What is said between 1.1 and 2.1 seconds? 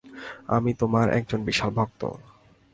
একজন বিশাল ভক্ত।